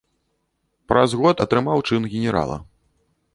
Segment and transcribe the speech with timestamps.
[0.91, 2.57] Праз год атрымаў чын генерала.